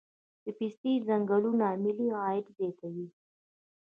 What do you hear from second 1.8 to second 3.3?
ملي عاید زیاتوي.